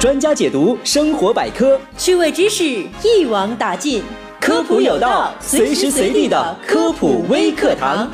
[0.00, 2.64] 专家解读生活百科，趣味知识
[3.04, 4.02] 一网打尽，
[4.40, 8.10] 科普有道，随时随地的科普微课堂。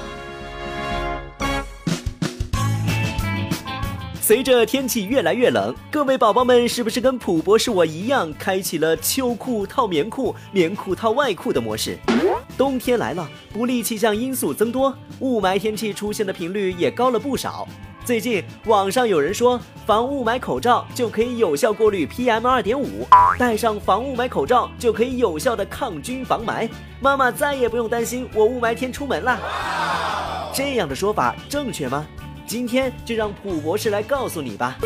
[4.20, 11.96] 随着天气越来越冷，各位宝宝们是不是跟普博士我一样，开启了秋裤套棉裤、棉裤套外裤的模式？
[12.58, 17.66] 冬天来了，不利气象因素增多，雾霾天气出现的频率也高了不少。
[18.08, 23.06] 最近网上有人说，防雾霾口罩就可以有效过滤 PM 二点五，
[23.38, 26.66] 戴上防雾霾口罩就可以有效的抗菌防霾，
[27.02, 29.38] 妈妈再也不用担心我雾霾天出门了。
[30.54, 32.06] 这样的说法正确吗？
[32.46, 34.78] 今天就让普博士来告诉你吧。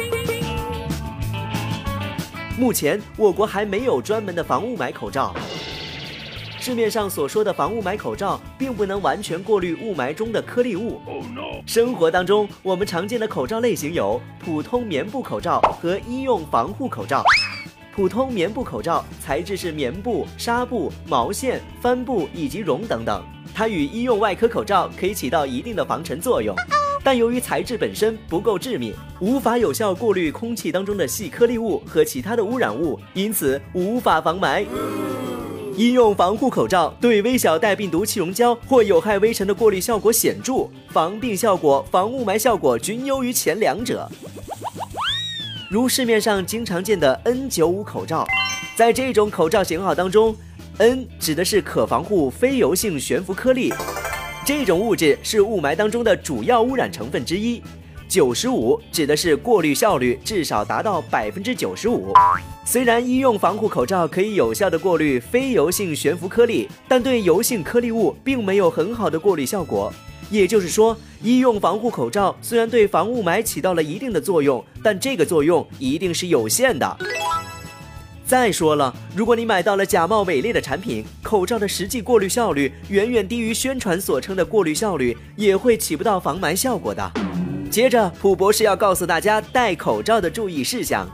[2.58, 5.32] 目前我国还没有专门的防雾霾口罩。
[6.64, 11.00] 市面上所说的防雾霾口罩，并不能完全过滤雾霾中的颗粒物。
[11.66, 17.24] 生活当中，我们常见的口罩类型有普通棉布口罩和医用防护口罩。
[17.92, 23.20] 普通棉布口罩材质是棉布、纱布、毛线、帆布以及绒等等，
[23.52, 26.54] 它与医用外科口罩可以起到一定的防尘作用。
[27.02, 34.64] 但由于材质本身不够致密，无法有效过滤空气当中的细颗粒物和其他的污染物，因此无法防霾。
[35.74, 44.06] 医用防护口罩对微小带病毒气溶胶或有害微尘的过滤效果显著，防病效果、防雾霾效果均优于前两者。
[45.70, 48.26] 如市面上经常见的 N95 口罩，
[48.76, 50.36] 在这种口罩型号当中
[50.76, 53.72] ，N 指的是可防护非油性悬浮颗粒。
[54.44, 57.62] 这种物质是雾霾当中的主要污染成分之一。
[58.12, 62.12] 九十五指的是过滤效率至少达到百分之九十五。
[62.62, 69.90] 虽然医用防护口罩可以有效的过滤非油性悬浮颗粒，但对油性颗粒物并没有很好的过滤效果。
[70.28, 76.98] 也就是说，医用防护口罩虽然对防雾霾起到了一定的作用，但这个作用一定是有限的。
[78.26, 87.10] 再说了，如果你买到了假冒伪劣的产品，口罩的实际过滤效率远远低于宣传所称的过滤效率，也会起不到防霾效果的。
[87.72, 91.08] 接着，普博士要告诉大家戴口罩的注意事项：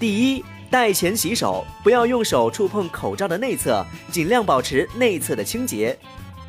[0.00, 5.94] 第一，戴前洗手，不要用手触碰口罩的内侧，尽量保持内侧的清洁；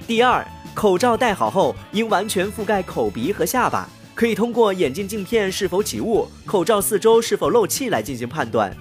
[0.07, 8.73] 第二，口罩戴好后应完全覆盖口鼻和下巴，可以通过眼镜镜片是否起雾、口罩四周是否漏气来进行判断。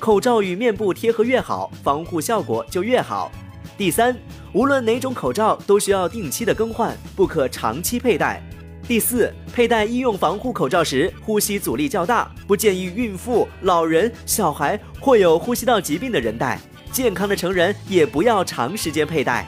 [0.00, 3.30] 口罩与面部贴合越好，防护效果就越好。
[3.76, 4.16] 第三，
[4.52, 8.42] 无论哪种口罩都需要定期的更换，不可长期佩戴。
[8.88, 16.60] 第四，佩戴医用防护口罩时，呼吸阻力较大，不建议孕妇、老人、小孩或有呼吸道疾病的人戴。
[16.92, 19.44] 健康的成人也不要长时间佩戴。